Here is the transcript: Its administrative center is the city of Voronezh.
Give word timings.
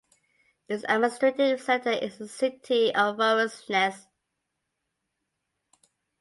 Its 0.67 0.83
administrative 0.89 1.61
center 1.61 1.91
is 1.91 2.17
the 2.17 2.27
city 2.27 2.87
of 2.95 3.17
Voronezh. 3.17 4.07